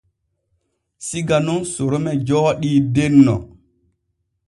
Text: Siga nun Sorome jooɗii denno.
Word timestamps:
Siga 1.07 1.37
nun 1.45 1.61
Sorome 1.73 2.11
jooɗii 2.27 2.79
denno. 2.93 3.35